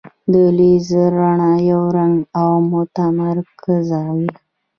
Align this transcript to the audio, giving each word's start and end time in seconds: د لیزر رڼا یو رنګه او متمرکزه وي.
د 0.31 0.33
لیزر 0.57 1.09
رڼا 1.19 1.53
یو 1.69 1.83
رنګه 1.97 2.25
او 2.39 2.51
متمرکزه 2.71 4.01
وي. 4.15 4.27